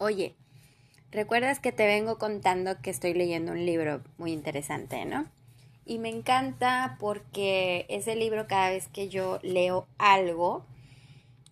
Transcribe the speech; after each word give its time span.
Oye, 0.00 0.36
recuerdas 1.10 1.58
que 1.58 1.72
te 1.72 1.84
vengo 1.84 2.18
contando 2.18 2.80
que 2.80 2.90
estoy 2.90 3.14
leyendo 3.14 3.50
un 3.50 3.66
libro 3.66 4.00
muy 4.16 4.30
interesante, 4.30 5.04
¿no? 5.04 5.26
Y 5.84 5.98
me 5.98 6.08
encanta 6.08 6.96
porque 7.00 7.84
ese 7.88 8.14
libro 8.14 8.46
cada 8.46 8.70
vez 8.70 8.86
que 8.86 9.08
yo 9.08 9.40
leo 9.42 9.88
algo 9.98 10.64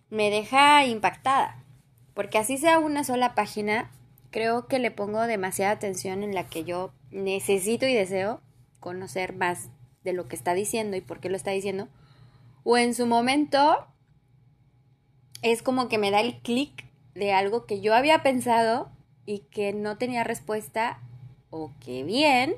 me 0.09 0.29
deja 0.29 0.85
impactada. 0.85 1.61
Porque 2.13 2.37
así 2.37 2.57
sea 2.57 2.79
una 2.79 3.03
sola 3.03 3.35
página, 3.35 3.91
creo 4.31 4.67
que 4.67 4.79
le 4.79 4.91
pongo 4.91 5.19
demasiada 5.23 5.73
atención 5.73 6.23
en 6.23 6.33
la 6.33 6.47
que 6.47 6.63
yo 6.63 6.93
necesito 7.11 7.85
y 7.85 7.93
deseo 7.93 8.39
conocer 8.79 9.35
más 9.35 9.69
de 10.05 10.13
lo 10.13 10.29
que 10.29 10.37
está 10.37 10.53
diciendo 10.53 10.95
y 10.95 11.01
por 11.01 11.19
qué 11.19 11.29
lo 11.29 11.35
está 11.35 11.51
diciendo. 11.51 11.89
O 12.63 12.77
en 12.77 12.95
su 12.95 13.07
momento 13.07 13.85
es 15.41 15.61
como 15.61 15.89
que 15.89 15.97
me 15.97 16.11
da 16.11 16.21
el 16.21 16.39
clic 16.39 16.86
de 17.17 17.33
algo 17.33 17.65
que 17.65 17.81
yo 17.81 17.93
había 17.93 18.23
pensado 18.23 18.91
y 19.25 19.39
que 19.51 19.73
no 19.73 19.97
tenía 19.97 20.23
respuesta 20.23 20.99
o 21.49 21.71
que 21.79 22.03
bien, 22.03 22.55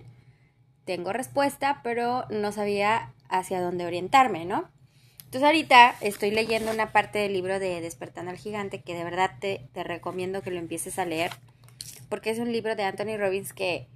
tengo 0.85 1.13
respuesta, 1.13 1.81
pero 1.83 2.25
no 2.29 2.51
sabía 2.51 3.13
hacia 3.29 3.61
dónde 3.61 3.85
orientarme, 3.85 4.45
¿no? 4.45 4.69
Entonces 5.19 5.43
ahorita 5.43 5.95
estoy 6.01 6.31
leyendo 6.31 6.71
una 6.71 6.91
parte 6.91 7.19
del 7.19 7.33
libro 7.33 7.59
de 7.59 7.81
Despertando 7.81 8.31
al 8.31 8.37
Gigante 8.37 8.81
que 8.81 8.95
de 8.95 9.03
verdad 9.03 9.31
te, 9.39 9.69
te 9.73 9.83
recomiendo 9.83 10.41
que 10.41 10.49
lo 10.49 10.57
empieces 10.57 10.97
a 10.97 11.05
leer 11.05 11.31
porque 12.09 12.31
es 12.31 12.39
un 12.39 12.51
libro 12.51 12.75
de 12.75 12.83
Anthony 12.83 13.17
Robbins 13.17 13.53
que 13.53 13.87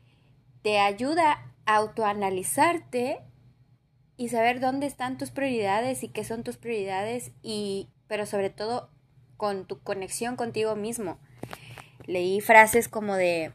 te 0.61 0.79
ayuda 0.79 1.51
a 1.65 1.75
autoanalizarte 1.75 3.19
y 4.15 4.29
saber 4.29 4.59
dónde 4.59 4.85
están 4.85 5.17
tus 5.17 5.31
prioridades 5.31 6.03
y 6.03 6.09
qué 6.09 6.23
son 6.23 6.43
tus 6.43 6.57
prioridades 6.57 7.31
y 7.41 7.89
pero 8.07 8.25
sobre 8.27 8.51
todo 8.51 8.89
con 9.43 9.65
tu 9.65 9.77
conexión 9.77 10.37
contigo 10.37 10.77
mismo. 10.77 11.19
Leí 12.05 12.39
frases 12.39 12.87
como 12.87 13.15
de, 13.15 13.51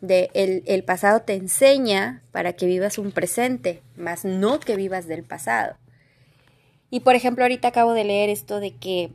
de 0.00 0.28
el, 0.34 0.64
el 0.66 0.82
pasado 0.82 1.22
te 1.22 1.34
enseña 1.34 2.24
para 2.32 2.54
que 2.54 2.66
vivas 2.66 2.98
un 2.98 3.12
presente, 3.12 3.80
más 3.94 4.24
no 4.24 4.58
que 4.58 4.74
vivas 4.74 5.06
del 5.06 5.22
pasado. 5.22 5.76
Y 6.90 6.98
por 6.98 7.14
ejemplo, 7.14 7.44
ahorita 7.44 7.68
acabo 7.68 7.92
de 7.92 8.02
leer 8.02 8.28
esto 8.28 8.58
de 8.58 8.74
que 8.74 9.12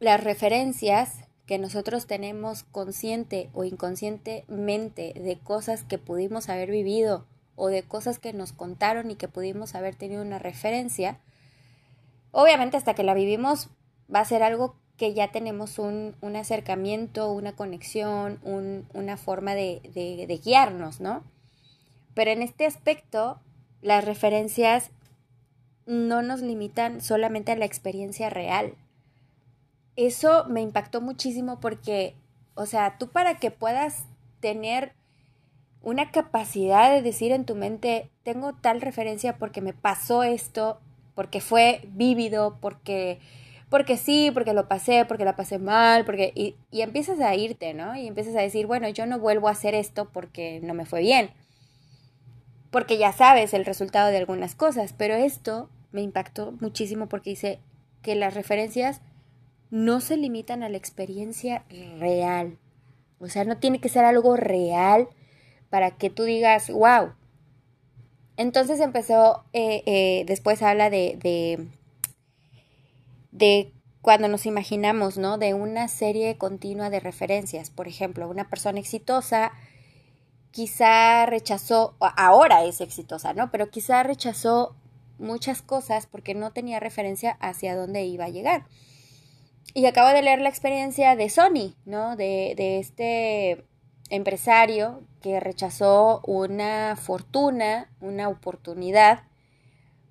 las 0.00 0.24
referencias 0.24 1.12
que 1.46 1.58
nosotros 1.58 2.08
tenemos 2.08 2.64
consciente 2.64 3.48
o 3.52 3.62
inconscientemente 3.62 5.12
de 5.14 5.38
cosas 5.38 5.84
que 5.84 5.98
pudimos 5.98 6.48
haber 6.48 6.72
vivido 6.72 7.28
o 7.54 7.68
de 7.68 7.84
cosas 7.84 8.18
que 8.18 8.32
nos 8.32 8.52
contaron 8.52 9.12
y 9.12 9.14
que 9.14 9.28
pudimos 9.28 9.76
haber 9.76 9.94
tenido 9.94 10.22
una 10.22 10.40
referencia, 10.40 11.20
obviamente 12.32 12.76
hasta 12.76 12.94
que 12.94 13.04
la 13.04 13.14
vivimos 13.14 13.70
va 14.12 14.20
a 14.20 14.24
ser 14.24 14.42
algo 14.42 14.76
que 14.96 15.12
ya 15.12 15.32
tenemos 15.32 15.78
un, 15.78 16.14
un 16.20 16.36
acercamiento, 16.36 17.32
una 17.32 17.56
conexión, 17.56 18.38
un, 18.42 18.86
una 18.94 19.16
forma 19.16 19.54
de, 19.54 19.80
de 19.92 20.40
guiarnos, 20.42 21.00
¿no? 21.00 21.24
Pero 22.14 22.30
en 22.30 22.42
este 22.42 22.64
aspecto, 22.64 23.40
las 23.82 24.04
referencias 24.04 24.90
no 25.86 26.22
nos 26.22 26.40
limitan 26.40 27.00
solamente 27.00 27.52
a 27.52 27.56
la 27.56 27.64
experiencia 27.64 28.30
real. 28.30 28.74
Eso 29.96 30.44
me 30.48 30.60
impactó 30.60 31.00
muchísimo 31.00 31.60
porque, 31.60 32.14
o 32.54 32.66
sea, 32.66 32.96
tú 32.98 33.08
para 33.08 33.38
que 33.38 33.50
puedas 33.50 34.06
tener 34.40 34.92
una 35.82 36.10
capacidad 36.10 36.90
de 36.90 37.02
decir 37.02 37.30
en 37.32 37.44
tu 37.44 37.54
mente, 37.54 38.10
tengo 38.22 38.54
tal 38.54 38.80
referencia 38.80 39.36
porque 39.36 39.60
me 39.60 39.74
pasó 39.74 40.22
esto, 40.22 40.80
porque 41.14 41.40
fue 41.40 41.82
vívido, 41.92 42.58
porque 42.60 43.20
porque 43.74 43.96
sí, 43.96 44.30
porque 44.32 44.52
lo 44.52 44.68
pasé, 44.68 45.04
porque 45.04 45.24
la 45.24 45.34
pasé 45.34 45.58
mal, 45.58 46.04
porque 46.04 46.30
y, 46.36 46.54
empiezas 46.70 47.18
a 47.18 47.34
irte, 47.34 47.74
¿no? 47.74 47.96
Y 47.96 48.06
empiezas 48.06 48.36
a 48.36 48.40
decir, 48.40 48.68
bueno, 48.68 48.88
yo 48.88 49.04
no 49.04 49.18
vuelvo 49.18 49.48
a 49.48 49.50
hacer 49.50 49.74
esto 49.74 50.08
porque 50.12 50.60
no 50.62 50.74
me 50.74 50.86
fue 50.86 51.00
bien. 51.00 51.30
Porque 52.70 52.98
ya 52.98 53.12
sabes 53.12 53.52
el 53.52 53.64
resultado 53.64 54.12
de 54.12 54.18
algunas 54.18 54.54
cosas, 54.54 54.94
pero 54.96 55.14
esto 55.16 55.70
me 55.90 56.02
impactó 56.02 56.52
muchísimo 56.60 57.08
porque 57.08 57.30
dice 57.30 57.58
que 58.00 58.14
las 58.14 58.34
referencias 58.34 59.00
no 59.72 60.00
se 60.00 60.18
limitan 60.18 60.62
a 60.62 60.68
la 60.68 60.76
experiencia 60.76 61.64
real. 61.98 62.58
O 63.18 63.26
sea, 63.26 63.42
no 63.42 63.56
tiene 63.56 63.80
que 63.80 63.88
ser 63.88 64.04
algo 64.04 64.36
real 64.36 65.08
para 65.68 65.90
que 65.90 66.10
tú 66.10 66.22
digas, 66.22 66.70
wow. 66.70 67.14
Entonces 68.36 68.78
empezó, 68.78 69.42
eh, 69.52 69.82
eh, 69.86 70.24
después 70.28 70.62
habla 70.62 70.90
de 70.90 71.66
de 73.34 73.72
cuando 74.00 74.28
nos 74.28 74.46
imaginamos, 74.46 75.18
¿no? 75.18 75.38
De 75.38 75.54
una 75.54 75.88
serie 75.88 76.38
continua 76.38 76.88
de 76.88 77.00
referencias. 77.00 77.70
Por 77.70 77.88
ejemplo, 77.88 78.28
una 78.28 78.48
persona 78.48 78.78
exitosa 78.78 79.52
quizá 80.50 81.26
rechazó, 81.26 81.96
ahora 81.98 82.64
es 82.64 82.80
exitosa, 82.80 83.34
¿no? 83.34 83.50
Pero 83.50 83.70
quizá 83.70 84.02
rechazó 84.04 84.76
muchas 85.18 85.62
cosas 85.62 86.06
porque 86.06 86.34
no 86.34 86.52
tenía 86.52 86.80
referencia 86.80 87.36
hacia 87.40 87.74
dónde 87.74 88.04
iba 88.04 88.26
a 88.26 88.30
llegar. 88.30 88.66
Y 89.74 89.86
acabo 89.86 90.10
de 90.10 90.22
leer 90.22 90.40
la 90.40 90.48
experiencia 90.48 91.16
de 91.16 91.28
Sony, 91.28 91.74
¿no? 91.84 92.14
De, 92.14 92.54
de 92.56 92.78
este 92.78 93.64
empresario 94.10 95.02
que 95.22 95.40
rechazó 95.40 96.20
una 96.26 96.94
fortuna, 96.96 97.90
una 98.00 98.28
oportunidad, 98.28 99.24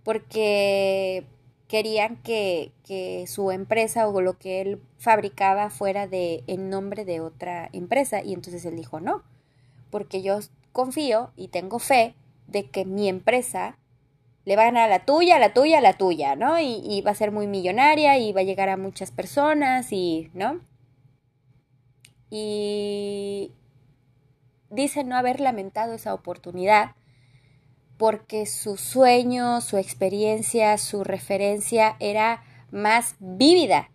porque 0.03 1.25
querían 1.73 2.17
que, 2.17 2.72
que, 2.85 3.25
su 3.25 3.50
empresa 3.50 4.07
o 4.07 4.22
lo 4.22 4.38
que 4.38 4.61
él 4.61 4.79
fabricaba 5.00 5.72
fuera 5.72 6.06
de 6.06 6.44
en 6.45 6.69
nombre 6.69 7.03
de 7.03 7.19
otra 7.19 7.67
empresa 7.73 8.22
y 8.23 8.35
entonces 8.35 8.63
él 8.66 8.75
dijo 8.75 9.00
no 9.00 9.23
porque 9.89 10.22
yo 10.22 10.38
confío 10.72 11.31
y 11.35 11.47
tengo 11.47 11.79
fe 11.79 12.13
de 12.45 12.69
que 12.69 12.85
mi 12.85 13.09
empresa 13.09 13.79
le 14.45 14.56
va 14.56 14.62
a 14.62 14.66
ganar 14.66 14.88
la 14.88 15.03
tuya, 15.03 15.38
a 15.38 15.39
la 15.39 15.51
tuya, 15.51 15.79
a 15.79 15.81
la 15.81 15.94
tuya, 15.94 16.35
¿no? 16.35 16.59
Y, 16.59 16.79
y 16.85 17.01
va 17.01 17.09
a 17.09 17.16
ser 17.16 17.31
muy 17.31 17.47
millonaria 17.47 18.19
y 18.19 18.33
va 18.33 18.41
a 18.41 18.44
llegar 18.44 18.69
a 18.69 18.78
muchas 18.78 19.09
personas 19.09 19.91
y, 19.91 20.29
¿no? 20.35 20.62
Y 22.29 23.51
dice 24.69 25.03
no 25.03 25.16
haber 25.16 25.39
lamentado 25.39 25.94
esa 25.95 26.13
oportunidad 26.13 26.91
porque 28.03 28.45
su 28.45 28.75
sueño, 28.75 29.61
su 29.61 29.77
experiencia, 29.77 30.77
su 30.77 31.05
referencia 31.05 31.95
era 32.01 32.43
más 32.69 33.15
vívida. 33.19 33.91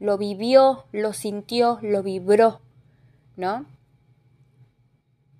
Lo 0.00 0.18
vivió, 0.18 0.84
lo 0.90 1.12
sintió, 1.12 1.78
lo 1.82 2.02
vibró, 2.02 2.62
¿no? 3.36 3.64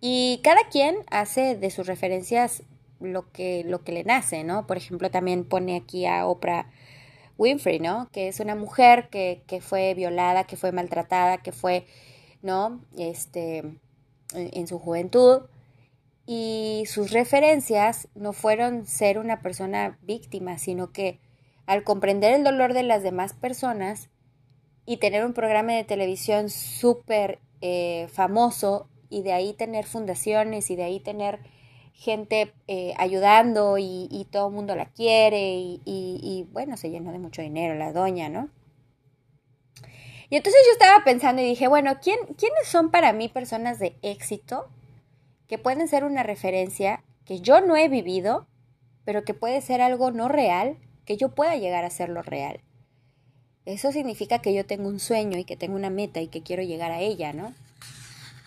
Y 0.00 0.38
cada 0.44 0.68
quien 0.70 0.98
hace 1.10 1.56
de 1.56 1.70
sus 1.72 1.88
referencias 1.88 2.62
lo 3.00 3.32
que, 3.32 3.64
lo 3.64 3.82
que 3.82 3.90
le 3.90 4.04
nace, 4.04 4.44
¿no? 4.44 4.68
Por 4.68 4.76
ejemplo, 4.76 5.10
también 5.10 5.44
pone 5.44 5.74
aquí 5.74 6.06
a 6.06 6.28
Oprah 6.28 6.70
Winfrey, 7.36 7.80
¿no? 7.80 8.08
Que 8.12 8.28
es 8.28 8.38
una 8.38 8.54
mujer 8.54 9.08
que, 9.10 9.42
que 9.48 9.60
fue 9.60 9.94
violada, 9.94 10.44
que 10.44 10.56
fue 10.56 10.70
maltratada, 10.70 11.38
que 11.38 11.50
fue, 11.50 11.84
¿no? 12.42 12.80
Este, 12.96 13.58
en, 13.58 13.80
en 14.34 14.68
su 14.68 14.78
juventud, 14.78 15.42
y 16.26 16.84
sus 16.86 17.10
referencias 17.10 18.08
no 18.14 18.32
fueron 18.32 18.86
ser 18.86 19.18
una 19.18 19.40
persona 19.40 19.98
víctima, 20.02 20.58
sino 20.58 20.90
que 20.92 21.20
al 21.66 21.84
comprender 21.84 22.32
el 22.34 22.44
dolor 22.44 22.72
de 22.72 22.82
las 22.82 23.02
demás 23.02 23.34
personas 23.34 24.08
y 24.86 24.98
tener 24.98 25.24
un 25.24 25.34
programa 25.34 25.72
de 25.72 25.84
televisión 25.84 26.50
súper 26.50 27.40
eh, 27.60 28.08
famoso 28.12 28.88
y 29.08 29.22
de 29.22 29.32
ahí 29.32 29.52
tener 29.54 29.84
fundaciones 29.84 30.70
y 30.70 30.76
de 30.76 30.84
ahí 30.84 31.00
tener 31.00 31.40
gente 31.92 32.52
eh, 32.66 32.92
ayudando 32.98 33.76
y, 33.78 34.26
todo 34.30 34.48
el 34.48 34.54
mundo 34.54 34.74
la 34.74 34.86
quiere 34.86 35.78
y, 35.84 36.46
bueno, 36.50 36.76
se 36.76 36.90
llenó 36.90 37.12
de 37.12 37.18
mucho 37.18 37.40
dinero 37.40 37.74
la 37.74 37.92
doña, 37.92 38.28
¿no? 38.28 38.48
Y 40.28 40.36
entonces 40.36 40.60
yo 40.66 40.72
estaba 40.72 41.04
pensando 41.04 41.40
y 41.40 41.44
dije, 41.44 41.69
bueno, 41.69 41.99
¿quién, 42.02 42.19
¿quiénes 42.37 42.66
son 42.66 42.90
para 42.90 43.12
mí 43.12 43.28
personas 43.28 43.78
de 43.78 43.96
éxito 44.02 44.69
que 45.49 45.58
pueden 45.58 45.88
ser 45.88 46.05
una 46.05 46.23
referencia 46.23 47.02
que 47.25 47.41
yo 47.41 47.61
no 47.61 47.76
he 47.76 47.88
vivido, 47.88 48.46
pero 49.05 49.25
que 49.25 49.35
puede 49.35 49.61
ser 49.61 49.81
algo 49.81 50.11
no 50.11 50.29
real, 50.29 50.76
que 51.05 51.17
yo 51.17 51.35
pueda 51.35 51.56
llegar 51.56 51.85
a 51.85 51.91
serlo 51.91 52.23
real. 52.23 52.61
Eso 53.67 53.93
significa 53.93 54.41
que 54.41 54.52
yo 54.52 54.67
tengo 54.67 54.88
un 54.88 55.00
sueño 55.00 55.38
y 55.38 55.44
que 55.44 55.56
tengo 55.56 55.75
una 55.75 55.91
meta 55.91 56.20
y 56.20 56.29
que 56.29 56.43
quiero 56.43 56.62
llegar 56.62 56.91
a 56.91 57.00
ella, 57.00 57.32
¿no? 57.32 57.55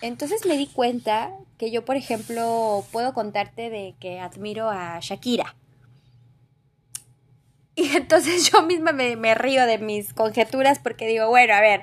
Entonces 0.00 0.46
me 0.46 0.56
di 0.56 0.68
cuenta 0.68 1.32
que 1.56 1.72
yo, 1.72 1.84
por 1.84 1.96
ejemplo, 1.96 2.84
puedo 2.92 3.14
contarte 3.14 3.68
de 3.68 3.94
que 3.98 4.20
admiro 4.20 4.70
a 4.70 4.98
Shakira. 5.00 5.56
Y 7.74 7.88
entonces 7.96 8.50
yo 8.50 8.62
misma 8.62 8.92
me, 8.92 9.16
me 9.16 9.34
río 9.34 9.66
de 9.66 9.78
mis 9.78 10.12
conjeturas 10.12 10.78
porque 10.78 11.06
digo, 11.06 11.28
bueno, 11.28 11.54
a 11.54 11.60
ver, 11.60 11.82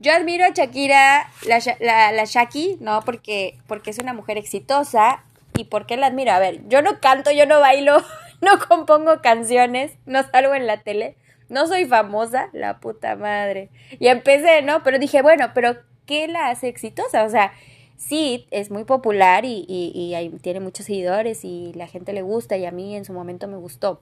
yo 0.00 0.12
admiro 0.12 0.44
a 0.44 0.50
Shakira, 0.50 1.28
la, 1.46 1.58
la, 1.80 2.12
la 2.12 2.24
Shaki, 2.24 2.78
¿no? 2.80 3.02
Porque, 3.04 3.58
porque 3.66 3.90
es 3.90 3.98
una 3.98 4.14
mujer 4.14 4.38
exitosa. 4.38 5.24
¿Y 5.56 5.64
por 5.64 5.86
qué 5.86 5.96
la 5.96 6.06
admiro? 6.06 6.32
A 6.32 6.38
ver, 6.38 6.60
yo 6.68 6.82
no 6.82 7.00
canto, 7.00 7.32
yo 7.32 7.46
no 7.46 7.58
bailo, 7.58 7.96
no 8.40 8.58
compongo 8.68 9.20
canciones, 9.22 9.92
no 10.06 10.22
salgo 10.22 10.54
en 10.54 10.66
la 10.66 10.82
tele. 10.82 11.16
no 11.48 11.66
soy 11.66 11.84
famosa, 11.86 12.48
la 12.52 12.78
puta 12.78 13.16
madre. 13.16 13.70
Y 13.98 14.08
empecé, 14.08 14.62
¿no? 14.62 14.82
Pero 14.84 14.98
dije, 14.98 15.22
bueno, 15.22 15.50
pero 15.54 15.76
¿qué 16.06 16.28
la 16.28 16.50
hace 16.50 16.68
exitosa? 16.68 17.24
O 17.24 17.28
sea, 17.28 17.52
sí, 17.96 18.46
es 18.50 18.70
muy 18.70 18.84
popular 18.84 19.44
y, 19.44 19.64
y, 19.68 20.38
tiene 20.40 20.60
muchos 20.60 20.86
seguidores 20.86 21.44
y 21.44 21.72
la 21.74 21.88
gente 21.88 22.12
le 22.12 22.22
gusta 22.22 22.56
y 22.56 22.66
a 22.66 22.70
mí 22.70 22.94
en 22.94 23.04
su 23.04 23.12
momento 23.12 23.48
me 23.48 23.56
gustó. 23.56 24.00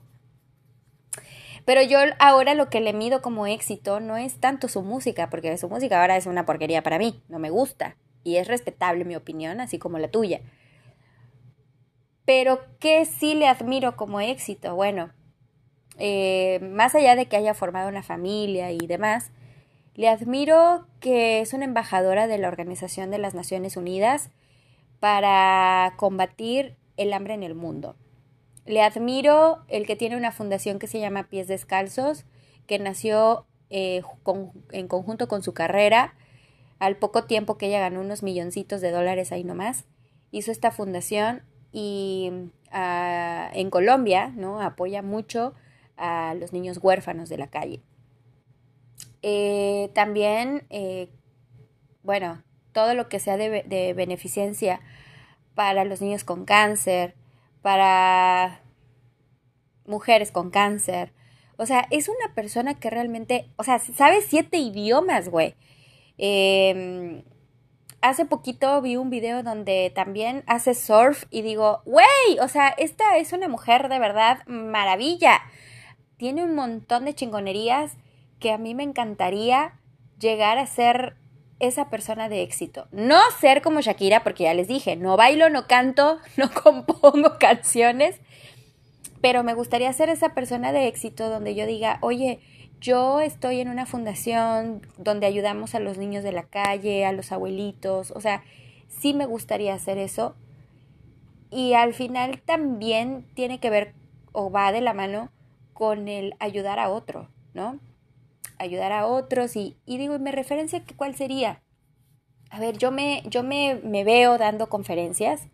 Pero 1.67 1.81
yo 1.81 1.99
ahora 2.19 2.53
lo 2.53 2.69
que 2.69 2.79
le 2.79 2.93
mido 2.93 3.21
como 3.21 3.45
éxito 3.45 3.99
no 3.99 4.15
es 4.15 4.39
tanto 4.39 4.69
su 4.69 4.83
música, 4.83 5.29
porque 5.29 5.57
su 5.57 5.67
música 5.67 5.99
ahora 5.99 6.15
es 6.15 6.25
una 6.25 6.45
porquería 6.45 6.81
para 6.81 6.97
mí, 6.97 7.21
no 7.27 7.39
me 7.39 7.49
gusta. 7.49 7.97
Y 8.23 8.37
es 8.37 8.47
respetable 8.47 9.03
mi 9.03 9.17
opinión, 9.17 9.59
así 9.59 9.77
como 9.77 9.99
la 9.99 10.07
tuya. 10.07 10.39
Pero 12.23 12.61
¿qué 12.79 13.03
sí 13.03 13.35
le 13.35 13.49
admiro 13.49 13.97
como 13.97 14.21
éxito? 14.21 14.75
Bueno, 14.75 15.11
eh, 15.97 16.59
más 16.61 16.95
allá 16.95 17.17
de 17.17 17.25
que 17.25 17.35
haya 17.35 17.53
formado 17.53 17.89
una 17.89 18.01
familia 18.01 18.71
y 18.71 18.87
demás, 18.87 19.31
le 19.93 20.07
admiro 20.07 20.87
que 21.01 21.41
es 21.41 21.51
una 21.51 21.65
embajadora 21.65 22.27
de 22.27 22.37
la 22.37 22.47
Organización 22.47 23.11
de 23.11 23.17
las 23.17 23.33
Naciones 23.35 23.75
Unidas 23.75 24.29
para 25.01 25.95
combatir 25.97 26.77
el 26.95 27.11
hambre 27.11 27.33
en 27.33 27.43
el 27.43 27.55
mundo. 27.55 27.97
Le 28.67 28.81
admiro 28.83 29.63
el 29.69 29.87
que 29.87 29.95
tiene 29.95 30.17
una 30.17 30.33
fundación 30.33 30.77
que 30.77 30.87
se 30.87 30.99
llama 30.99 31.29
Pies 31.29 31.47
Descalzos, 31.47 32.25
que 32.67 32.79
nació 32.79 33.45
eh, 33.69 34.01
en 34.71 34.87
conjunto 34.89 35.29
con 35.29 35.41
su 35.41 35.53
carrera. 35.53 36.15
Al 36.77 36.97
poco 36.97 37.23
tiempo 37.23 37.57
que 37.57 37.67
ella 37.67 37.79
ganó 37.79 38.01
unos 38.01 38.23
milloncitos 38.23 38.81
de 38.81 38.91
dólares 38.91 39.31
ahí 39.31 39.45
nomás, 39.45 39.85
hizo 40.31 40.51
esta 40.51 40.71
fundación 40.71 41.43
y 41.71 42.51
ah, 42.71 43.49
en 43.53 43.69
Colombia 43.69 44.33
¿no? 44.35 44.61
apoya 44.61 45.01
mucho 45.01 45.53
a 45.95 46.35
los 46.35 46.51
niños 46.51 46.79
huérfanos 46.81 47.29
de 47.29 47.37
la 47.37 47.47
calle. 47.47 47.81
Eh, 49.21 49.91
también, 49.95 50.67
eh, 50.69 51.09
bueno, 52.03 52.43
todo 52.73 52.93
lo 52.93 53.07
que 53.07 53.19
sea 53.19 53.37
de, 53.37 53.63
de 53.63 53.93
beneficencia 53.93 54.81
para 55.55 55.85
los 55.85 56.01
niños 56.01 56.25
con 56.25 56.45
cáncer, 56.45 57.15
para 57.67 58.61
mujeres 59.85 60.31
con 60.31 60.51
cáncer. 60.51 61.11
O 61.57 61.65
sea, 61.65 61.85
es 61.91 62.07
una 62.07 62.33
persona 62.33 62.79
que 62.79 62.89
realmente, 62.89 63.49
o 63.57 63.65
sea, 63.65 63.77
sabe 63.79 64.21
siete 64.21 64.55
idiomas, 64.55 65.27
güey. 65.27 65.53
Em, 66.17 67.23
hace 67.99 68.23
poquito 68.23 68.81
vi 68.81 68.95
un 68.95 69.09
video 69.09 69.43
donde 69.43 69.91
también 69.93 70.45
hace 70.47 70.75
surf 70.75 71.25
y 71.29 71.41
digo, 71.41 71.81
güey, 71.83 72.39
o 72.41 72.47
sea, 72.47 72.69
esta 72.69 73.17
es 73.17 73.33
una 73.33 73.49
mujer 73.49 73.89
de 73.89 73.99
verdad 73.99 74.47
maravilla. 74.47 75.41
Tiene 76.15 76.45
un 76.45 76.55
montón 76.55 77.03
de 77.03 77.15
chingonerías 77.15 77.97
que 78.39 78.53
a 78.53 78.57
mí 78.57 78.75
me 78.75 78.83
encantaría 78.83 79.77
llegar 80.17 80.57
a 80.57 80.67
ser 80.67 81.17
esa 81.59 81.89
persona 81.89 82.29
de 82.29 82.43
éxito. 82.43 82.87
No 82.91 83.19
ser 83.39 83.61
como 83.61 83.81
Shakira, 83.81 84.23
porque 84.23 84.43
ya 84.43 84.53
les 84.53 84.67
dije, 84.67 84.95
no 84.95 85.17
bailo, 85.17 85.49
no 85.49 85.67
canto, 85.67 86.19
no 86.37 86.51
compongo 86.51 87.37
canciones, 87.39 88.19
pero 89.21 89.43
me 89.43 89.53
gustaría 89.53 89.91
ser 89.93 90.09
esa 90.09 90.33
persona 90.33 90.71
de 90.71 90.87
éxito 90.87 91.29
donde 91.29 91.55
yo 91.55 91.65
diga, 91.65 91.97
oye, 92.01 92.39
yo 92.79 93.21
estoy 93.21 93.59
en 93.59 93.69
una 93.69 93.85
fundación 93.85 94.85
donde 94.97 95.25
ayudamos 95.25 95.73
a 95.73 95.79
los 95.79 95.97
niños 95.97 96.23
de 96.23 96.31
la 96.31 96.43
calle, 96.43 97.05
a 97.05 97.11
los 97.11 97.31
abuelitos, 97.31 98.11
o 98.11 98.21
sea, 98.21 98.43
sí 98.87 99.13
me 99.13 99.25
gustaría 99.25 99.73
hacer 99.73 99.97
eso. 99.97 100.35
Y 101.49 101.73
al 101.73 101.93
final 101.93 102.41
también 102.41 103.25
tiene 103.33 103.59
que 103.59 103.69
ver 103.69 103.93
o 104.31 104.51
va 104.51 104.71
de 104.71 104.81
la 104.81 104.93
mano 104.93 105.31
con 105.73 106.07
el 106.07 106.35
ayudar 106.39 106.77
a 106.77 106.89
otro, 106.89 107.29
¿no? 107.53 107.79
Ayudar 108.59 108.91
a 108.91 109.05
otros 109.05 109.55
y, 109.55 109.77
y 109.85 109.97
digo, 109.97 110.17
¿me 110.19 110.31
referencia 110.31 110.83
cuál 110.95 111.15
sería? 111.15 111.61
A 112.49 112.59
ver, 112.59 112.77
yo 112.77 112.91
me, 112.91 113.23
yo 113.25 113.43
me, 113.43 113.79
me 113.83 114.03
veo 114.03 114.37
dando 114.37 114.69
conferencias, 114.69 115.47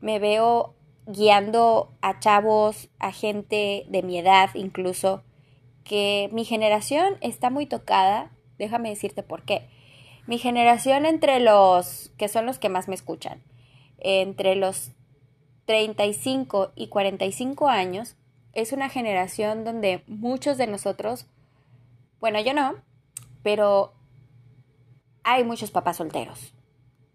me 0.00 0.18
veo 0.18 0.74
guiando 1.06 1.92
a 2.02 2.20
chavos, 2.20 2.90
a 2.98 3.12
gente 3.12 3.86
de 3.88 4.02
mi 4.02 4.18
edad 4.18 4.50
incluso, 4.54 5.22
que 5.84 6.28
mi 6.32 6.44
generación 6.44 7.16
está 7.20 7.50
muy 7.50 7.66
tocada, 7.66 8.30
déjame 8.58 8.90
decirte 8.90 9.22
por 9.22 9.42
qué. 9.42 9.68
Mi 10.26 10.38
generación 10.38 11.06
entre 11.06 11.40
los, 11.40 12.12
que 12.18 12.28
son 12.28 12.44
los 12.44 12.58
que 12.58 12.68
más 12.68 12.88
me 12.88 12.94
escuchan, 12.94 13.42
entre 13.98 14.54
los 14.54 14.92
35 15.64 16.72
y 16.76 16.88
45 16.88 17.68
años, 17.68 18.16
es 18.52 18.72
una 18.72 18.88
generación 18.88 19.64
donde 19.64 20.02
muchos 20.06 20.58
de 20.58 20.66
nosotros 20.66 21.26
bueno, 22.20 22.40
yo 22.40 22.54
no, 22.54 22.76
pero 23.42 23.92
hay 25.24 25.44
muchos 25.44 25.70
papás 25.70 25.96
solteros, 25.96 26.54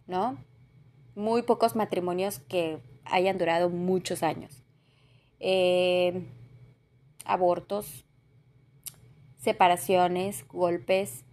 ¿no? 0.07 0.37
Muy 1.15 1.41
pocos 1.43 1.75
matrimonios 1.75 2.39
que 2.39 2.79
hayan 3.05 3.37
durado 3.37 3.69
muchos 3.69 4.23
años. 4.23 4.63
Eh, 5.39 6.25
abortos, 7.25 8.05
separaciones, 9.37 10.47
golpes, 10.47 11.25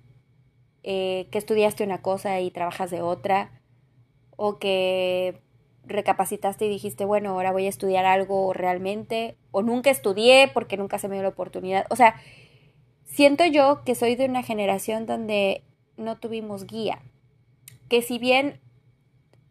eh, 0.83 1.29
que 1.31 1.39
estudiaste 1.39 1.85
una 1.85 2.03
cosa 2.03 2.41
y 2.41 2.51
trabajas 2.51 2.91
de 2.91 3.03
otra, 3.03 3.61
o 4.37 4.59
que 4.59 5.43
recapacitaste 5.85 6.67
y 6.67 6.71
dijiste, 6.71 7.05
bueno, 7.05 7.31
ahora 7.31 7.53
voy 7.53 7.67
a 7.67 7.69
estudiar 7.69 8.07
algo 8.07 8.53
realmente, 8.53 9.37
o 9.51 9.63
nunca 9.63 9.91
estudié 9.91 10.51
porque 10.53 10.77
nunca 10.77 10.99
se 10.99 11.09
me 11.09 11.17
dio 11.17 11.23
la 11.23 11.29
oportunidad. 11.29 11.87
O 11.91 11.97
sea, 11.97 12.17
Siento 13.13 13.45
yo 13.45 13.83
que 13.85 13.97
soy 13.97 14.15
de 14.15 14.27
una 14.27 14.43
generación 14.45 15.05
donde 15.05 15.65
no 15.97 16.19
tuvimos 16.19 16.65
guía, 16.65 17.01
que 17.89 18.03
si 18.03 18.19
bien 18.19 18.61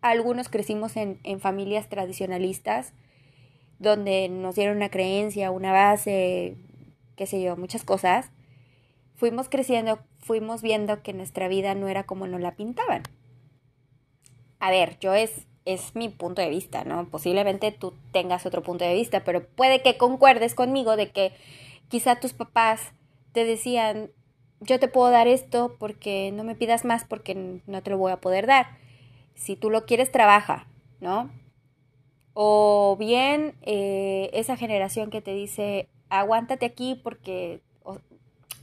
algunos 0.02 0.48
crecimos 0.48 0.96
en, 0.96 1.20
familias 1.42 1.90
tradicionalistas, 1.90 2.94
donde 3.78 4.30
nos 4.30 4.56
dieron 4.56 4.78
una 4.78 4.90
creencia, 4.90 5.52
una 5.52 5.74
base, 5.74 6.56
qué 7.18 7.26
sé 7.26 7.42
yo, 7.42 7.58
muchas 7.58 7.84
cosas, 7.84 8.32
fuimos 9.16 9.50
creciendo, 9.50 10.00
fuimos 10.20 10.62
viendo 10.62 11.04
que 11.04 11.12
nuestra 11.12 11.50
vida 11.50 11.76
no 11.76 11.90
era 11.90 12.06
como 12.06 12.28
nos 12.28 12.40
la 12.40 12.56
pintaban. 12.56 13.04
A 14.60 14.72
ver, 14.72 14.98
yo 15.00 15.14
es, 15.14 15.48
es 15.66 15.96
mi 15.96 16.08
punto 16.08 16.42
de 16.42 16.50
vista, 16.50 16.86
¿no? 16.86 17.10
Posiblemente 17.10 17.74
tú 17.74 17.94
tengas 18.14 18.46
otro 18.46 18.64
punto 18.64 18.86
de 18.86 18.94
vista, 18.94 19.26
pero 19.26 19.46
puede 19.46 19.82
que 19.82 19.98
concuerdes 19.98 20.56
conmigo 20.56 20.96
de 20.96 21.12
que 21.12 21.34
quizá 21.90 22.22
tus 22.22 22.32
papás 22.32 22.94
te 23.32 23.46
decían, 23.46 24.12
yo 24.62 24.80
te 24.80 24.88
puedo 24.88 25.10
dar 25.12 25.28
esto 25.28 25.76
porque 25.80 26.32
no 26.34 26.44
me 26.44 26.56
pidas 26.56 26.86
más 26.86 27.06
porque 27.06 27.62
no 27.66 27.84
te 27.84 27.90
lo 27.90 27.98
voy 27.98 28.12
a 28.12 28.22
poder 28.22 28.48
dar. 28.48 28.78
Si 29.36 29.56
tú 29.56 29.70
lo 29.70 29.86
quieres, 29.86 30.12
trabaja, 30.12 30.68
¿no? 31.00 31.30
O 32.34 32.96
bien 33.00 33.56
eh, 33.62 34.30
esa 34.34 34.58
generación 34.58 35.10
que 35.10 35.22
te 35.22 35.34
dice, 35.34 35.88
aguántate 36.10 36.66
aquí 36.66 37.00
porque, 37.02 37.62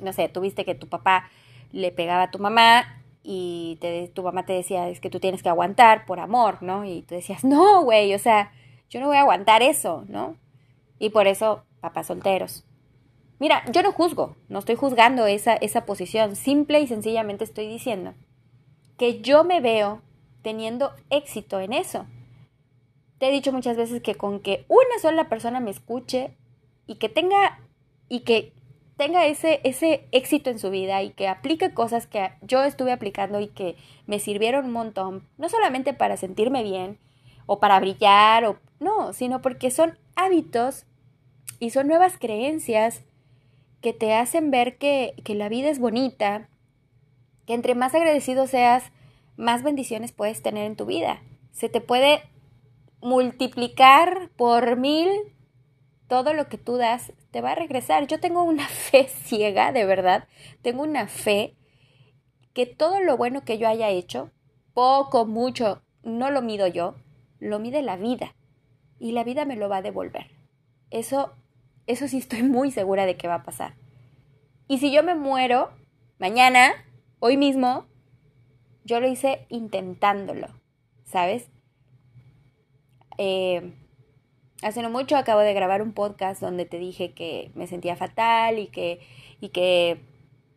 no 0.00 0.12
sé, 0.12 0.28
tuviste 0.28 0.64
que 0.64 0.74
tu 0.74 0.88
papá 0.88 1.30
le 1.72 1.92
pegaba 1.92 2.24
a 2.24 2.30
tu 2.30 2.38
mamá 2.38 3.02
y 3.22 3.78
te, 3.80 4.08
tu 4.08 4.22
mamá 4.22 4.46
te 4.46 4.52
decía, 4.52 4.88
es 4.88 5.00
que 5.00 5.10
tú 5.10 5.18
tienes 5.18 5.42
que 5.42 5.48
aguantar 5.48 6.06
por 6.06 6.20
amor, 6.20 6.62
¿no? 6.62 6.84
Y 6.84 7.02
tú 7.02 7.14
decías, 7.14 7.44
no, 7.44 7.82
güey, 7.82 8.14
o 8.14 8.18
sea, 8.18 8.52
yo 8.88 9.00
no 9.00 9.06
voy 9.06 9.16
a 9.16 9.20
aguantar 9.20 9.62
eso, 9.62 10.04
¿no? 10.08 10.36
Y 10.98 11.10
por 11.10 11.26
eso, 11.26 11.64
papás 11.80 12.06
solteros. 12.06 12.64
Mira, 13.38 13.64
yo 13.70 13.82
no 13.82 13.92
juzgo, 13.92 14.36
no 14.48 14.60
estoy 14.60 14.76
juzgando 14.76 15.26
esa, 15.26 15.54
esa 15.54 15.84
posición, 15.84 16.36
simple 16.36 16.80
y 16.80 16.86
sencillamente 16.86 17.44
estoy 17.44 17.68
diciendo 17.68 18.14
que 18.96 19.20
yo 19.20 19.44
me 19.44 19.60
veo 19.60 20.00
teniendo 20.42 20.92
éxito 21.10 21.60
en 21.60 21.72
eso. 21.72 22.06
Te 23.18 23.28
he 23.28 23.32
dicho 23.32 23.52
muchas 23.52 23.76
veces 23.76 24.00
que 24.00 24.14
con 24.14 24.40
que 24.40 24.64
una 24.68 24.98
sola 25.00 25.28
persona 25.28 25.60
me 25.60 25.70
escuche 25.70 26.36
y 26.86 26.96
que 26.96 27.08
tenga 27.08 27.60
y 28.08 28.20
que 28.20 28.52
tenga 28.96 29.26
ese, 29.26 29.60
ese 29.64 30.06
éxito 30.12 30.48
en 30.48 30.58
su 30.58 30.70
vida 30.70 31.02
y 31.02 31.10
que 31.10 31.28
aplique 31.28 31.74
cosas 31.74 32.06
que 32.06 32.30
yo 32.42 32.62
estuve 32.62 32.92
aplicando 32.92 33.40
y 33.40 33.48
que 33.48 33.76
me 34.06 34.20
sirvieron 34.20 34.66
un 34.66 34.72
montón, 34.72 35.28
no 35.36 35.48
solamente 35.48 35.92
para 35.92 36.16
sentirme 36.16 36.62
bien 36.62 36.98
o 37.44 37.58
para 37.58 37.80
brillar 37.80 38.44
o 38.46 38.58
no, 38.80 39.12
sino 39.12 39.42
porque 39.42 39.70
son 39.70 39.98
hábitos 40.14 40.86
y 41.58 41.70
son 41.70 41.88
nuevas 41.88 42.16
creencias 42.18 43.02
que 43.80 43.92
te 43.92 44.14
hacen 44.14 44.50
ver 44.50 44.78
que, 44.78 45.14
la 45.26 45.48
vida 45.48 45.68
es 45.68 45.78
bonita, 45.78 46.48
que 47.46 47.54
entre 47.54 47.74
más 47.74 47.94
agradecido 47.94 48.46
seas, 48.46 48.92
más 49.36 49.62
bendiciones 49.62 50.12
puedes 50.12 50.42
tener 50.42 50.64
en 50.66 50.76
tu 50.76 50.86
vida. 50.86 51.22
Se 51.52 51.68
te 51.68 51.80
puede 51.80 52.22
multiplicar 53.00 54.30
por 54.36 54.76
mil 54.76 55.08
todo 56.08 56.32
lo 56.32 56.48
que 56.48 56.58
tú 56.58 56.76
das, 56.76 57.12
te 57.30 57.40
va 57.40 57.52
a 57.52 57.56
regresar. 57.56 58.06
Yo 58.06 58.20
tengo 58.20 58.42
una 58.42 58.66
fe 58.68 59.08
ciega, 59.08 59.72
de 59.72 59.84
verdad, 59.84 60.28
tengo 60.62 60.82
una 60.82 61.08
fe 61.08 61.56
que 62.54 62.66
todo 62.66 63.00
lo 63.00 63.16
bueno 63.16 63.44
que 63.44 63.58
yo 63.58 63.68
haya 63.68 63.90
hecho, 63.90 64.30
poco, 64.72 65.26
mucho, 65.26 65.82
no 66.02 66.30
lo 66.30 66.40
mido 66.42 66.66
yo, 66.66 66.94
lo 67.38 67.58
mide 67.58 67.82
la 67.82 67.96
vida 67.96 68.34
y 68.98 69.12
la 69.12 69.24
vida 69.24 69.44
me 69.44 69.56
lo 69.56 69.68
va 69.68 69.78
a 69.78 69.82
devolver. 69.82 70.30
Eso 70.90 71.34
eso 71.86 72.08
sí 72.08 72.18
estoy 72.18 72.42
muy 72.42 72.70
segura 72.70 73.06
de 73.06 73.16
que 73.16 73.28
va 73.28 73.36
a 73.36 73.42
pasar. 73.44 73.74
Y 74.68 74.78
si 74.78 74.92
yo 74.92 75.02
me 75.02 75.14
muero 75.14 75.70
mañana, 76.18 76.72
hoy 77.20 77.36
mismo, 77.36 77.86
yo 78.84 79.00
lo 79.00 79.08
hice 79.08 79.46
intentándolo, 79.48 80.48
¿sabes? 81.04 81.48
Eh, 83.18 83.72
hace 84.62 84.82
no 84.82 84.90
mucho 84.90 85.16
acabo 85.16 85.40
de 85.40 85.54
grabar 85.54 85.82
un 85.82 85.92
podcast 85.92 86.40
donde 86.40 86.64
te 86.64 86.78
dije 86.78 87.12
que 87.12 87.50
me 87.54 87.66
sentía 87.66 87.96
fatal 87.96 88.58
y 88.58 88.66
que, 88.66 89.00
y 89.40 89.50
que 89.50 90.00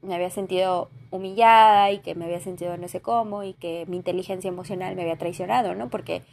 me 0.02 0.16
había 0.16 0.30
sentido 0.30 0.90
humillada 1.12 1.92
y 1.92 2.00
que 2.00 2.16
me 2.16 2.26
había 2.26 2.40
sentido 2.40 2.78
no 2.78 2.88
sé 2.88 3.02
cómo 3.02 3.44
y 3.44 3.54
que 3.54 3.86
mi 3.88 3.98
inteligencia 3.98 4.48
emocional 4.48 4.96
me 4.96 5.02
había 5.02 5.18
traicionado, 5.18 5.76
¿no? 5.76 5.90
Porque 5.90 6.24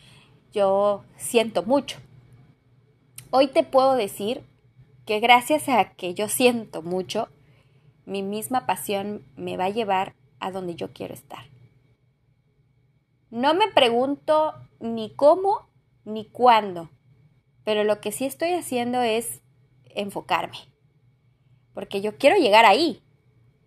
yo 0.52 1.04
siento 1.16 1.62
mucho. 1.62 1.98
Hoy 3.30 3.48
te 3.48 3.62
puedo 3.62 3.94
decir 3.94 4.42
que 5.06 5.20
gracias 5.20 5.68
a 5.68 5.92
que 5.94 6.14
yo 6.14 6.28
siento 6.28 6.82
mucho, 6.82 7.28
mi 8.04 8.22
misma 8.22 8.66
pasión 8.66 9.24
me 9.36 9.56
va 9.56 9.66
a 9.66 9.70
llevar 9.70 10.14
a 10.40 10.50
donde 10.50 10.74
yo 10.74 10.92
quiero 10.92 11.14
estar. 11.14 11.46
No 13.30 13.54
me 13.54 13.68
pregunto 13.68 14.54
ni 14.80 15.10
cómo 15.10 15.68
ni 16.04 16.26
cuándo, 16.26 16.90
pero 17.64 17.84
lo 17.84 18.00
que 18.00 18.12
sí 18.12 18.24
estoy 18.24 18.52
haciendo 18.52 19.00
es 19.00 19.42
enfocarme, 19.94 20.58
porque 21.72 22.00
yo 22.00 22.18
quiero 22.18 22.36
llegar 22.36 22.64
ahí. 22.64 23.02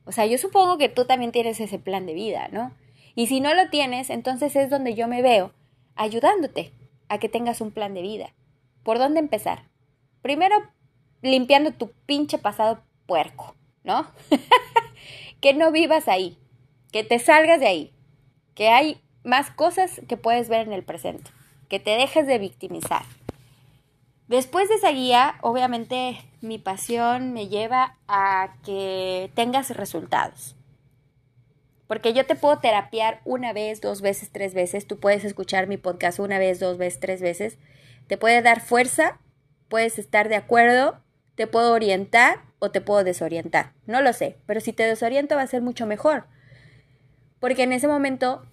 O 0.05 0.11
sea, 0.11 0.25
yo 0.25 0.37
supongo 0.37 0.77
que 0.77 0.89
tú 0.89 1.05
también 1.05 1.31
tienes 1.31 1.59
ese 1.59 1.79
plan 1.79 2.05
de 2.05 2.13
vida, 2.13 2.49
¿no? 2.51 2.73
Y 3.15 3.27
si 3.27 3.41
no 3.41 3.53
lo 3.53 3.69
tienes, 3.69 4.09
entonces 4.09 4.55
es 4.55 4.69
donde 4.69 4.95
yo 4.95 5.07
me 5.07 5.21
veo 5.21 5.53
ayudándote 5.95 6.73
a 7.09 7.17
que 7.19 7.29
tengas 7.29 7.61
un 7.61 7.71
plan 7.71 7.93
de 7.93 8.01
vida. 8.01 8.33
¿Por 8.83 8.97
dónde 8.97 9.19
empezar? 9.19 9.69
Primero, 10.21 10.55
limpiando 11.21 11.71
tu 11.71 11.91
pinche 12.05 12.37
pasado 12.37 12.81
puerco, 13.05 13.55
¿no? 13.83 14.07
que 15.41 15.53
no 15.53 15.71
vivas 15.71 16.07
ahí, 16.07 16.37
que 16.91 17.03
te 17.03 17.19
salgas 17.19 17.59
de 17.59 17.67
ahí, 17.67 17.93
que 18.55 18.69
hay 18.69 19.01
más 19.23 19.51
cosas 19.51 20.01
que 20.07 20.17
puedes 20.17 20.49
ver 20.49 20.67
en 20.67 20.73
el 20.73 20.83
presente, 20.83 21.31
que 21.67 21.79
te 21.79 21.91
dejes 21.91 22.27
de 22.27 22.39
victimizar. 22.39 23.03
Después 24.27 24.69
de 24.69 24.75
esa 24.75 24.91
guía, 24.91 25.35
obviamente 25.41 26.19
mi 26.41 26.59
pasión 26.59 27.33
me 27.33 27.47
lleva 27.47 27.97
a 28.07 28.53
que 28.63 29.31
tengas 29.33 29.75
resultados. 29.75 30.55
Porque 31.87 32.13
yo 32.13 32.23
te 32.27 32.35
puedo 32.35 32.59
terapiar 32.59 33.21
una 33.25 33.51
vez, 33.53 33.81
dos 33.81 34.01
veces, 34.01 34.29
tres 34.31 34.53
veces. 34.53 34.85
Tú 34.85 34.99
puedes 34.99 35.23
escuchar 35.23 35.65
mi 35.65 35.77
podcast 35.77 36.19
una 36.19 36.37
vez, 36.37 36.59
dos 36.59 36.77
veces, 36.77 36.99
tres 36.99 37.19
veces. 37.19 37.57
Te 38.05 38.15
puede 38.15 38.43
dar 38.43 38.61
fuerza, 38.61 39.17
puedes 39.69 39.97
estar 39.97 40.29
de 40.29 40.35
acuerdo, 40.35 41.01
te 41.39 41.47
puedo 41.47 41.71
orientar 41.71 42.41
o 42.59 42.69
te 42.69 42.81
puedo 42.81 43.05
desorientar. 43.05 43.71
No 43.85 44.01
lo 44.01 44.11
sé, 44.11 44.35
pero 44.45 44.59
si 44.59 44.73
te 44.73 44.83
desoriento 44.83 45.37
va 45.37 45.43
a 45.43 45.47
ser 45.47 45.61
mucho 45.61 45.85
mejor. 45.85 46.25
Porque 47.39 47.63
en 47.63 47.71
ese 47.71 47.87
momento 47.87 48.45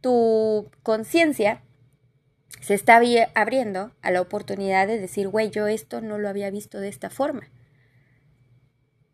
tu 0.00 0.68
conciencia 0.82 1.62
se 2.60 2.74
está 2.74 3.00
abriendo 3.36 3.92
a 4.02 4.10
la 4.10 4.20
oportunidad 4.20 4.88
de 4.88 4.98
decir, 4.98 5.28
güey, 5.28 5.50
yo 5.50 5.68
esto 5.68 6.00
no 6.00 6.18
lo 6.18 6.28
había 6.28 6.50
visto 6.50 6.80
de 6.80 6.88
esta 6.88 7.08
forma. 7.08 7.48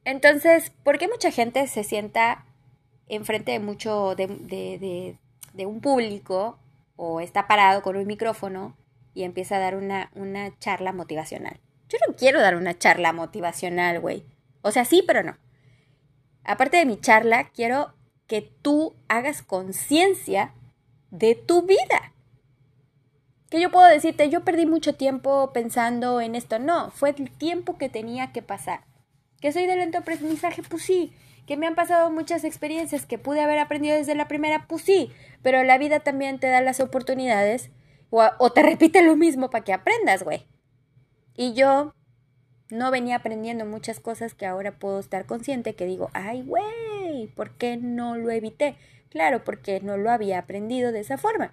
Entonces, 0.07 0.73
¿por 0.83 0.97
qué 0.97 1.09
mucha 1.09 1.31
gente 1.31 1.67
se 1.67 1.85
sienta 1.85 2.47
enfrente 3.07 3.53
de 3.53 3.61
mucho 3.61 4.15
de, 4.15 4.29
de, 4.29 5.19
de, 5.53 5.67
un 5.67 5.83
público 5.83 6.59
o 6.97 7.21
está 7.21 7.47
parado 7.49 7.83
con 7.83 7.97
un 7.97 8.07
micrófono 8.07 8.79
y 9.13 9.25
empieza 9.25 9.57
a 9.57 9.61
dar 9.61 9.77
una, 9.77 10.11
una 10.15 10.59
charla 10.59 10.95
motivacional? 10.95 11.61
Yo 11.89 11.99
no 12.07 12.17
quiero 12.17 12.41
dar 12.41 12.57
una 12.57 12.77
charla 12.77 13.13
motivacional, 13.13 14.01
güey. 14.01 14.25
O 14.63 14.73
sea, 14.73 14.85
sí, 14.85 15.05
pero 15.07 15.23
no. 15.23 15.37
Aparte 16.45 16.77
de 16.77 16.87
mi 16.87 17.01
charla, 17.01 17.51
quiero 17.51 17.95
que 18.27 18.43
tú 18.43 18.97
hagas 19.09 19.43
conciencia 19.43 20.53
de 21.11 21.35
tu 21.35 21.63
vida. 21.63 22.13
Que 23.51 23.61
yo 23.61 23.71
puedo 23.71 23.87
decirte, 23.87 24.29
yo 24.29 24.45
perdí 24.45 24.67
mucho 24.67 24.95
tiempo 24.95 25.53
pensando 25.53 26.21
en 26.21 26.35
esto. 26.35 26.59
No, 26.59 26.91
fue 26.91 27.11
el 27.11 27.31
tiempo 27.31 27.79
que 27.79 27.89
tenía 27.89 28.33
que 28.33 28.43
pasar. 28.43 28.85
¿Que 29.41 29.53
soy 29.53 29.67
de 29.67 29.77
lento 29.77 29.99
aprendizaje? 29.99 30.63
Pues 30.63 30.83
sí. 30.83 31.13
¿Que 31.47 31.57
me 31.57 31.69
han 31.69 31.77
pasado 31.77 32.11
muchas 32.11 32.43
experiencias 32.43 33.07
que 33.07 33.19
pude 33.19 33.41
haber 33.41 33.61
aprendido 33.61 33.97
desde 33.97 34.17
la 34.17 34.27
primera? 34.27 34.67
Pues 34.67 34.83
sí. 34.83 35.13
Pero 35.43 35.63
la 35.63 35.79
vida 35.79 36.01
también 36.01 36.41
te 36.41 36.49
da 36.49 36.61
las 36.61 36.81
oportunidades 36.81 37.71
o, 38.11 38.25
o 38.39 38.51
te 38.51 38.65
repite 38.65 39.03
lo 39.03 39.15
mismo 39.15 39.51
para 39.51 39.63
que 39.63 39.73
aprendas, 39.73 40.25
güey. 40.25 40.49
Y 41.37 41.53
yo 41.55 41.95
no 42.71 42.91
venía 42.91 43.17
aprendiendo 43.17 43.65
muchas 43.65 44.01
cosas 44.01 44.35
que 44.35 44.47
ahora 44.47 44.79
puedo 44.79 44.99
estar 44.99 45.27
consciente 45.27 45.75
que 45.75 45.87
digo, 45.87 46.11
ay, 46.15 46.43
güey, 46.43 47.29
¿por 47.29 47.51
qué 47.53 47.77
no 47.77 48.17
lo 48.17 48.31
evité? 48.31 48.77
Claro, 49.11 49.45
porque 49.45 49.81
no 49.81 49.97
lo 49.97 50.11
había 50.11 50.39
aprendido 50.39 50.93
de 50.93 51.01
esa 51.01 51.19
forma. 51.19 51.53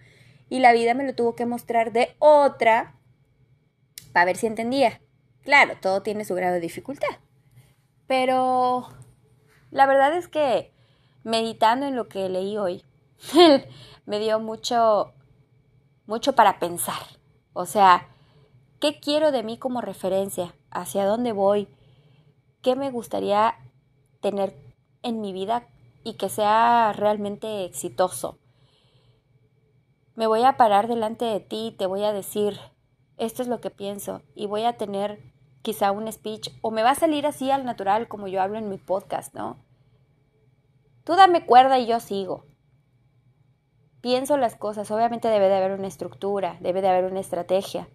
Y 0.49 0.59
la 0.59 0.73
vida 0.73 0.93
me 0.93 1.05
lo 1.05 1.13
tuvo 1.15 1.35
que 1.35 1.45
mostrar 1.45 1.91
de 1.91 2.15
otra 2.19 2.95
para 4.11 4.25
ver 4.25 4.37
si 4.37 4.47
entendía. 4.47 5.01
Claro, 5.43 5.75
todo 5.81 6.01
tiene 6.01 6.25
su 6.25 6.35
grado 6.35 6.53
de 6.55 6.61
dificultad. 6.61 7.15
Pero 8.07 8.89
la 9.71 9.85
verdad 9.85 10.15
es 10.15 10.27
que 10.27 10.71
meditando 11.23 11.85
en 11.85 11.95
lo 11.95 12.07
que 12.07 12.29
leí 12.29 12.57
hoy, 12.57 12.83
me 14.05 14.19
dio 14.19 14.39
mucho, 14.39 15.13
mucho 16.05 16.33
para 16.33 16.59
pensar. 16.59 17.01
O 17.53 17.65
sea, 17.65 18.07
¿Qué 18.83 18.99
quiero 18.99 19.31
de 19.31 19.43
mí 19.43 19.57
como 19.57 19.79
referencia? 19.79 20.53
¿Hacia 20.69 21.05
dónde 21.05 21.31
voy? 21.31 21.69
¿Qué 22.61 22.75
me 22.75 22.91
gustaría 22.91 23.55
tener 24.19 24.53
en 25.03 25.21
mi 25.21 25.31
vida 25.31 25.69
y 26.03 26.15
que 26.15 26.27
sea 26.27 26.91
realmente 26.91 27.63
exitoso? 27.63 28.39
Me 30.15 30.27
voy 30.27 30.43
a 30.43 30.57
parar 30.57 30.89
delante 30.89 31.23
de 31.23 31.39
ti 31.39 31.67
y 31.67 31.71
te 31.71 31.85
voy 31.85 32.03
a 32.03 32.11
decir, 32.11 32.59
esto 33.15 33.41
es 33.41 33.47
lo 33.47 33.61
que 33.61 33.69
pienso 33.69 34.21
y 34.35 34.47
voy 34.47 34.65
a 34.65 34.75
tener 34.75 35.31
quizá 35.61 35.93
un 35.93 36.11
speech 36.11 36.49
o 36.61 36.69
me 36.69 36.83
va 36.83 36.89
a 36.89 36.95
salir 36.95 37.25
así 37.25 37.51
al 37.51 37.63
natural 37.63 38.09
como 38.09 38.27
yo 38.27 38.41
hablo 38.41 38.57
en 38.57 38.67
mi 38.67 38.79
podcast, 38.79 39.33
¿no? 39.33 39.63
Tú 41.05 41.15
dame 41.15 41.45
cuerda 41.45 41.79
y 41.79 41.87
yo 41.87 42.01
sigo. 42.01 42.47
Pienso 44.01 44.35
las 44.35 44.57
cosas, 44.57 44.91
obviamente 44.91 45.29
debe 45.29 45.47
de 45.47 45.55
haber 45.55 45.71
una 45.71 45.87
estructura, 45.87 46.57
debe 46.59 46.81
de 46.81 46.89
haber 46.89 47.05
una 47.05 47.21
estrategia. 47.21 47.87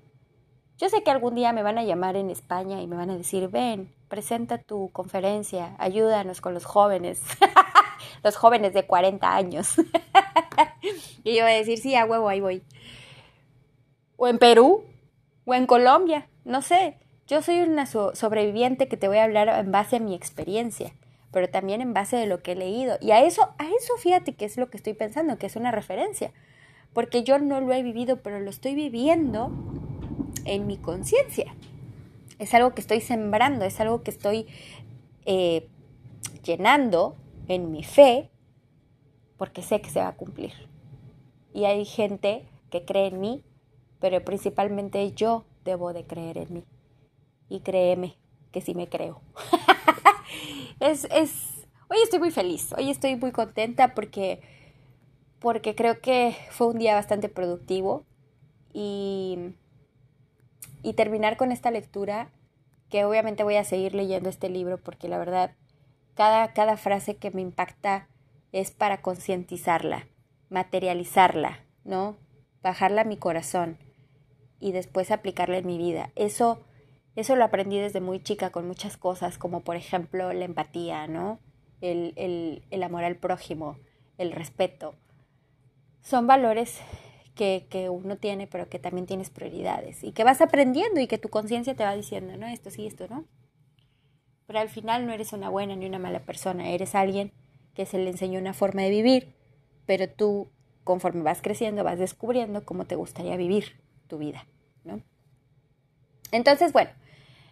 Yo 0.78 0.88
sé 0.88 1.02
que 1.02 1.10
algún 1.10 1.34
día 1.34 1.52
me 1.52 1.64
van 1.64 1.76
a 1.76 1.82
llamar 1.82 2.14
en 2.14 2.30
España 2.30 2.80
y 2.80 2.86
me 2.86 2.94
van 2.94 3.10
a 3.10 3.16
decir, 3.16 3.48
ven, 3.48 3.92
presenta 4.06 4.58
tu 4.58 4.90
conferencia, 4.92 5.74
ayúdanos 5.78 6.40
con 6.40 6.54
los 6.54 6.64
jóvenes, 6.64 7.20
los 8.22 8.36
jóvenes 8.36 8.74
de 8.74 8.86
40 8.86 9.34
años. 9.34 9.74
y 11.24 11.34
yo 11.34 11.42
voy 11.42 11.52
a 11.52 11.56
decir, 11.56 11.78
sí, 11.78 11.96
a 11.96 12.04
huevo, 12.04 12.28
ahí 12.28 12.40
voy. 12.40 12.62
O 14.16 14.28
en 14.28 14.38
Perú, 14.38 14.84
o 15.46 15.54
en 15.54 15.66
Colombia, 15.66 16.28
no 16.44 16.62
sé. 16.62 16.96
Yo 17.26 17.42
soy 17.42 17.60
una 17.60 17.84
sobreviviente 17.86 18.86
que 18.86 18.96
te 18.96 19.08
voy 19.08 19.18
a 19.18 19.24
hablar 19.24 19.48
en 19.48 19.72
base 19.72 19.96
a 19.96 20.00
mi 20.00 20.14
experiencia, 20.14 20.92
pero 21.32 21.50
también 21.50 21.80
en 21.80 21.92
base 21.92 22.16
de 22.16 22.26
lo 22.26 22.40
que 22.40 22.52
he 22.52 22.56
leído. 22.56 22.98
Y 23.00 23.10
a 23.10 23.20
eso, 23.24 23.52
a 23.58 23.64
eso 23.64 23.96
fíjate 23.98 24.36
que 24.36 24.44
es 24.44 24.56
lo 24.56 24.70
que 24.70 24.76
estoy 24.76 24.94
pensando, 24.94 25.38
que 25.38 25.46
es 25.46 25.56
una 25.56 25.72
referencia. 25.72 26.30
Porque 26.92 27.24
yo 27.24 27.40
no 27.40 27.60
lo 27.60 27.72
he 27.72 27.82
vivido, 27.82 28.22
pero 28.22 28.38
lo 28.38 28.48
estoy 28.48 28.76
viviendo 28.76 29.50
en 30.44 30.66
mi 30.66 30.76
conciencia. 30.76 31.54
Es 32.38 32.54
algo 32.54 32.74
que 32.74 32.80
estoy 32.80 33.00
sembrando, 33.00 33.64
es 33.64 33.80
algo 33.80 34.02
que 34.02 34.10
estoy 34.10 34.46
eh, 35.26 35.68
llenando 36.44 37.16
en 37.48 37.72
mi 37.72 37.82
fe 37.82 38.30
porque 39.36 39.62
sé 39.62 39.80
que 39.80 39.90
se 39.90 40.00
va 40.00 40.08
a 40.08 40.16
cumplir. 40.16 40.52
Y 41.54 41.64
hay 41.64 41.84
gente 41.84 42.44
que 42.70 42.84
cree 42.84 43.06
en 43.06 43.20
mí, 43.20 43.42
pero 44.00 44.22
principalmente 44.24 45.12
yo 45.12 45.44
debo 45.64 45.92
de 45.92 46.04
creer 46.04 46.38
en 46.38 46.54
mí. 46.54 46.64
Y 47.48 47.60
créeme 47.60 48.16
que 48.52 48.60
sí 48.60 48.74
me 48.74 48.88
creo. 48.88 49.20
es, 50.80 51.06
es, 51.10 51.66
hoy 51.88 51.98
estoy 52.02 52.18
muy 52.18 52.30
feliz, 52.30 52.72
hoy 52.76 52.90
estoy 52.90 53.16
muy 53.16 53.32
contenta 53.32 53.94
porque, 53.94 54.40
porque 55.38 55.74
creo 55.74 56.00
que 56.00 56.36
fue 56.50 56.68
un 56.68 56.78
día 56.78 56.94
bastante 56.94 57.28
productivo 57.28 58.04
y 58.72 59.54
y 60.82 60.94
terminar 60.94 61.36
con 61.36 61.52
esta 61.52 61.70
lectura, 61.70 62.30
que 62.88 63.04
obviamente 63.04 63.44
voy 63.44 63.56
a 63.56 63.64
seguir 63.64 63.94
leyendo 63.94 64.28
este 64.28 64.48
libro 64.48 64.78
porque 64.78 65.08
la 65.08 65.18
verdad, 65.18 65.54
cada, 66.14 66.52
cada 66.52 66.76
frase 66.76 67.16
que 67.16 67.30
me 67.30 67.42
impacta 67.42 68.08
es 68.52 68.70
para 68.70 69.02
concientizarla, 69.02 70.08
materializarla, 70.48 71.64
¿no? 71.84 72.16
Bajarla 72.62 73.02
a 73.02 73.04
mi 73.04 73.16
corazón 73.16 73.78
y 74.58 74.72
después 74.72 75.10
aplicarla 75.10 75.58
en 75.58 75.66
mi 75.66 75.78
vida. 75.78 76.10
Eso, 76.16 76.64
eso 77.14 77.36
lo 77.36 77.44
aprendí 77.44 77.78
desde 77.78 78.00
muy 78.00 78.22
chica 78.22 78.50
con 78.50 78.66
muchas 78.66 78.96
cosas, 78.96 79.38
como 79.38 79.60
por 79.60 79.76
ejemplo 79.76 80.32
la 80.32 80.44
empatía, 80.44 81.06
¿no? 81.06 81.40
El, 81.80 82.14
el, 82.16 82.64
el 82.70 82.82
amor 82.82 83.04
al 83.04 83.16
prójimo, 83.16 83.78
el 84.16 84.32
respeto. 84.32 84.94
Son 86.00 86.26
valores 86.26 86.80
que, 87.38 87.88
uno 87.88 88.16
tiene, 88.16 88.46
pero 88.48 88.68
que 88.68 88.78
también 88.78 89.06
tienes 89.06 89.30
prioridades 89.30 90.02
y 90.02 90.12
que 90.12 90.24
vas 90.24 90.40
aprendiendo 90.40 91.00
y 91.00 91.06
que 91.06 91.18
tu 91.18 91.28
conciencia 91.28 91.74
te 91.74 91.84
va 91.84 91.94
diciendo, 91.94 92.36
¿no? 92.36 92.46
Esto 92.48 92.70
sí, 92.70 92.86
esto 92.86 93.06
no. 93.08 93.24
Pero 94.46 94.58
al 94.58 94.68
final 94.68 95.06
no 95.06 95.12
eres 95.12 95.32
una 95.32 95.48
buena 95.48 95.76
ni 95.76 95.86
una 95.86 95.98
mala 95.98 96.20
persona, 96.20 96.70
eres 96.70 96.94
alguien 96.94 97.32
que 97.74 97.86
se 97.86 97.98
le 97.98 98.10
enseñó 98.10 98.40
una 98.40 98.54
forma 98.54 98.82
de 98.82 98.90
vivir, 98.90 99.34
pero 99.86 100.08
tú 100.08 100.50
conforme 100.82 101.22
vas 101.22 101.40
creciendo 101.40 101.84
vas 101.84 101.98
descubriendo 101.98 102.64
cómo 102.64 102.86
te 102.86 102.96
gustaría 102.96 103.36
vivir 103.36 103.80
tu 104.08 104.18
vida, 104.18 104.46
¿no? 104.84 105.00
Entonces, 106.32 106.72
bueno, 106.72 106.90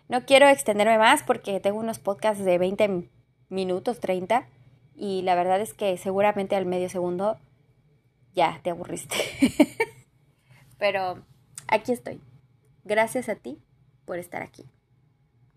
no 0.08 0.26
quiero 0.26 0.48
extenderme 0.48 0.98
más 0.98 1.22
porque 1.22 1.60
tengo 1.60 1.78
unos 1.78 1.98
podcasts 1.98 2.44
de 2.44 2.58
20 2.58 3.08
minutos, 3.48 4.00
30, 4.00 4.48
y 4.96 5.22
la 5.22 5.34
verdad 5.34 5.60
es 5.60 5.74
que 5.74 5.96
seguramente 5.96 6.56
al 6.56 6.66
medio 6.66 6.88
segundo 6.88 7.38
ya 8.36 8.60
te 8.62 8.70
aburriste. 8.70 9.16
Pero 10.78 11.24
aquí 11.66 11.90
estoy. 11.92 12.20
Gracias 12.84 13.28
a 13.28 13.34
ti 13.34 13.58
por 14.04 14.18
estar 14.18 14.42
aquí. 14.42 14.70